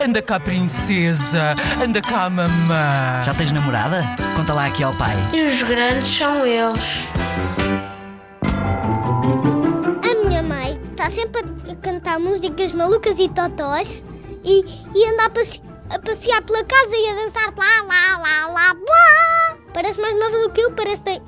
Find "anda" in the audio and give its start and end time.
0.00-0.20, 1.82-2.00, 15.12-15.26